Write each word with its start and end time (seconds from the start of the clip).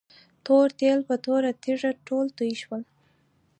تور 0.45 0.67
تیل 0.79 0.99
په 1.09 1.15
توره 1.23 1.51
تيږه 1.63 1.91
ټول 2.07 2.25
توي 2.37 2.53
شول. 2.61 2.83